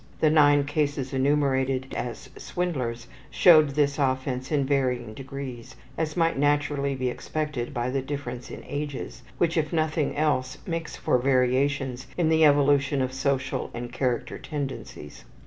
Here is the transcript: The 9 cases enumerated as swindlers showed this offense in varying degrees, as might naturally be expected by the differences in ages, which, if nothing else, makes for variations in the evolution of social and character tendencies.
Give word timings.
The 0.19 0.31
9 0.31 0.63
cases 0.65 1.13
enumerated 1.13 1.93
as 1.95 2.31
swindlers 2.35 3.05
showed 3.29 3.69
this 3.69 3.99
offense 3.99 4.51
in 4.51 4.65
varying 4.65 5.13
degrees, 5.13 5.75
as 5.95 6.17
might 6.17 6.39
naturally 6.39 6.95
be 6.95 7.09
expected 7.11 7.71
by 7.71 7.91
the 7.91 8.01
differences 8.01 8.57
in 8.57 8.63
ages, 8.65 9.21
which, 9.37 9.57
if 9.57 9.71
nothing 9.71 10.17
else, 10.17 10.57
makes 10.65 10.95
for 10.95 11.19
variations 11.19 12.07
in 12.17 12.29
the 12.29 12.43
evolution 12.43 12.99
of 12.99 13.13
social 13.13 13.69
and 13.75 13.93
character 13.93 14.39
tendencies. 14.39 15.23